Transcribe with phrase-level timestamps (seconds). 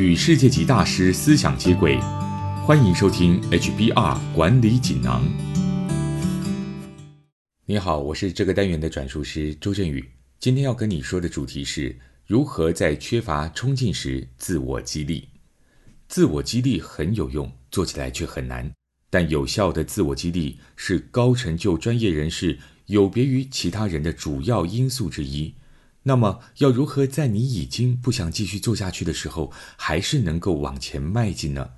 [0.00, 2.00] 与世界级大师思想接轨，
[2.64, 5.22] 欢迎收听 HBR 管理锦囊。
[7.66, 10.02] 你好，我是这个单元的转述师周振宇。
[10.38, 11.94] 今天要跟你说的主题是
[12.26, 15.28] 如何在缺乏冲劲时自我激励。
[16.08, 18.72] 自我激励很有用，做起来却很难。
[19.10, 25.52] 但有效的自我激励是高成就专业人士有别于其他人的主要因素之一。
[26.02, 31.72] 那么，要如何在你已经不想继续做下去的时候，还是能够往前迈进呢？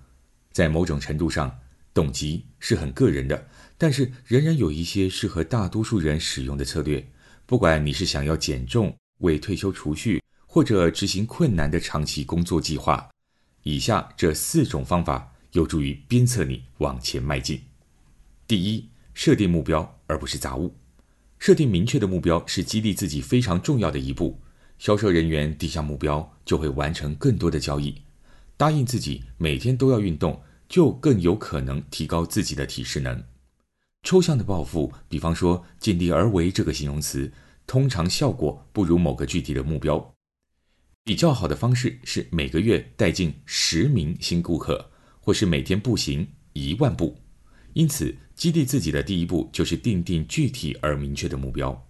[0.53, 1.59] 在某种程度上，
[1.93, 7.05] 动机是很个人的，但是仍然有一些适合大多数人使用的策略。
[7.47, 13.11] 不管你是想要减重、为退休储蓄，或者执行困难的长期工作计划，
[13.65, 17.61] 以下这四种方法有助于鞭策你往前迈进。
[18.47, 20.73] 第一，设定目标而不是杂物。
[21.43, 24.39] 设定明确的目标是激励自己非常重要的一步。
[24.79, 28.01] 销售人员定下目标，就会完成更多的交易。
[28.57, 33.21] 答应自己每天都要运动，就更有可能提高自己的体适能。
[34.05, 37.33] 抽象的抱负，比方说“尽力而为”这个形容词，
[37.67, 40.15] 通常效果不如某个具体的目标。
[41.03, 47.19] 比较好的方式是每个月带进十名新顾客，或是每天步行一万步。
[47.73, 51.87] 因此，激励自己的第一步就是定定具体而明确的目标。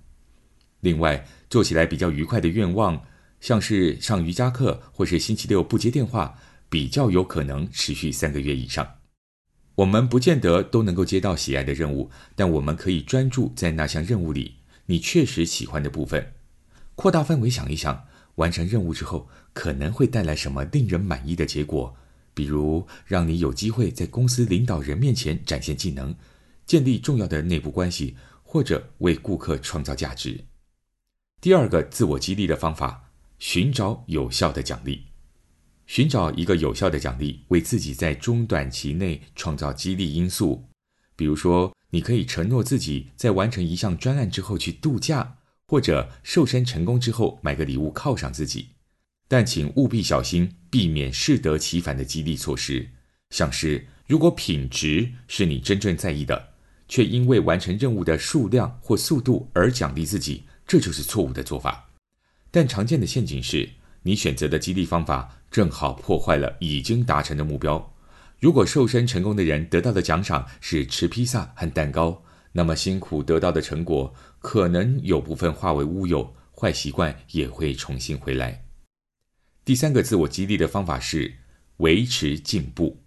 [0.80, 3.06] 另外，做起来比较愉快的愿望，
[3.40, 8.86] 像是上瑜伽课或是星期六不接电话，比较有可能持续三个月以上。
[9.76, 16.34] 我们不见得都能够接到喜爱的任务，但我们可以专注在那项任务里你确实喜欢的部分。
[16.94, 21.96] 扩大范围想一想，完成任务之后可能会带来什么令人满意的结果。
[22.34, 26.14] 比如，让你有机会在公司领导人面前展现技能，
[26.66, 30.44] 建立重要的内部关系，或者为顾客创造价值。
[31.40, 35.06] 第二个自我激励的方法，寻找有效的奖励。
[35.86, 40.68] 寻找一个有效的奖励，为自己在中短期内创造激励因素。
[41.16, 48.68] 比如说，你可以承诺自己在完成一项专案之后去度假，或者瘦身成功之后买个礼物犒赏自己。
[49.28, 52.90] 但请务必小心，避免适得其反的激励措施，
[53.30, 56.51] 像是如果品质是你真正在意的，
[56.92, 61.88] 却因为完成任务的数量或速度而奖励自己，这就是错误的做法。
[62.50, 63.66] 但常见的陷阱是，
[64.02, 67.94] 你选择的激励方法正好破坏了已经达成的目标。
[68.38, 72.22] 如果瘦身成功的人得到的奖赏是吃披萨和蛋糕，
[72.52, 78.66] 那么辛苦得到的成果可能有部分化为乌有，坏习惯也会重新回来。
[79.64, 81.36] 第三个自我激励的方法是
[81.78, 83.01] 维持进步。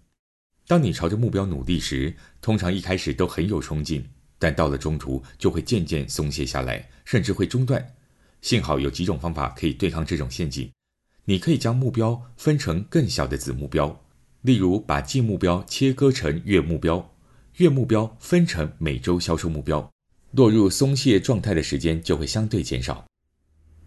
[0.68, 2.12] 当你朝着目标努力时，
[2.42, 4.04] 通常一开始都很有冲劲，
[4.36, 7.94] 但到了中途就会渐渐松懈下来，甚至会中断。
[8.42, 10.68] 幸好有几种方法可以对抗这种陷阱。
[11.26, 14.04] 你可以将目标分成更小的子目标，
[14.42, 17.14] 例如把季目标切割成月目标，
[17.58, 19.88] 月目标分成每周销售目标，
[20.32, 23.04] 落入松懈状态的时间就会相对减少。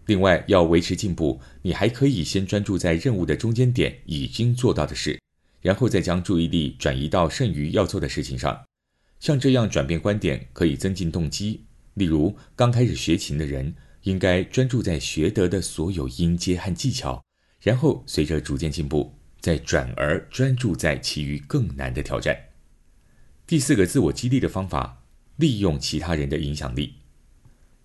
[0.06, 5.20] 另外，要维持进步，你还可以先专注在任务的中间点已经做到的事，
[5.60, 8.64] 然后再将注意力转移到剩余要做的事情上。
[9.18, 11.64] 像这样转变观点，可以增进动机。
[11.94, 17.22] 例如，刚开始学琴的人，应该专注在学得的所有音阶和技巧，
[17.60, 22.36] 然后随着逐渐进步，再转而专注在其余更难的挑战。
[23.46, 25.02] 第四个自我激励的方法，
[25.36, 26.94] 利用其他人的影响力。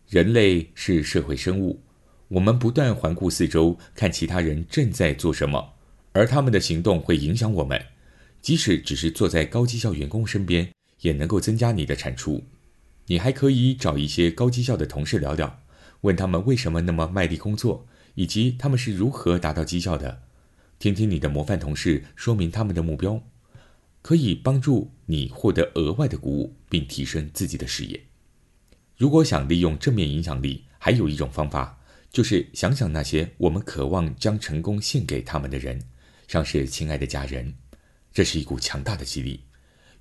[0.07, 1.81] 人类是社会生物。
[2.27, 5.73] 我们不断环顾四周，看其他人正在做什么，
[6.15, 7.87] 而他们的行动会影响我们。
[8.41, 10.71] 即使只是坐在高绩效员工身边，
[11.01, 12.45] 也能够增加你的产出。
[13.07, 15.61] 你还可以找一些高绩效的同事聊聊，
[16.01, 20.21] 问他们为什么那么卖力工作，以及他们是如何达到绩效的。
[20.79, 23.21] 听听你的模范同事说明他们的目标，
[24.01, 27.99] 可以帮助你获得额外的鼓舞，并提升自己的事业。
[28.95, 31.81] 如果想利用正面影响力，还有一种方法。
[32.11, 35.81] 就是想想那些我们渴望将成功献给他们的人，
[36.27, 37.53] 像是亲爱的家人，
[38.13, 39.41] 这是一股强大的激励，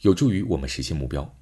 [0.00, 1.37] 有助于我们实现目标。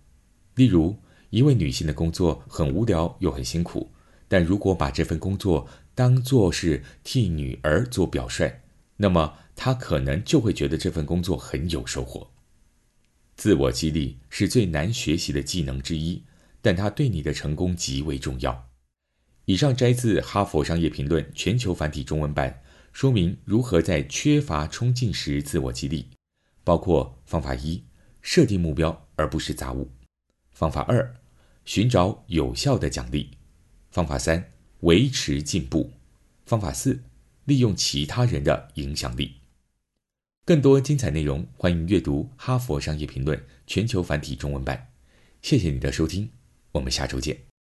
[0.55, 0.99] 例如，
[1.31, 3.91] 一位女性的工作很无聊又很辛苦，
[4.29, 8.61] 但如果把这份工作当作是替女儿做表率，
[8.97, 12.31] 那么她可能就会觉得这份工作很有收获。
[13.35, 16.23] 自我激励是最难学习的技能之一，
[16.61, 18.69] 但它对你的成功极为重要。
[19.47, 26.09] 以上摘自《哈佛商业评论》全球繁体中文版，说明如何在缺乏冲劲时自我激励，
[26.63, 27.83] 包括方法一：
[28.21, 29.89] 设定目标而不是杂物；
[30.53, 31.17] 方法二：
[31.65, 33.31] 寻找有效的奖励；
[33.91, 35.91] 方法三：维持进步；
[36.45, 37.03] 方法四：
[37.45, 39.37] 利用其他人的影响力。
[40.45, 44.89] 更多精彩内容，欢迎阅读《哈佛商业评论》全球繁体中文版。
[45.41, 46.31] 谢谢你的收听，
[46.73, 47.52] 我们下周见。